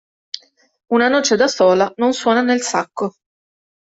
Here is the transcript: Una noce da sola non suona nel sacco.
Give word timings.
Una 0.97 1.09
noce 1.09 1.35
da 1.35 1.47
sola 1.47 1.93
non 1.97 2.11
suona 2.13 2.41
nel 2.41 2.61
sacco. 2.61 3.13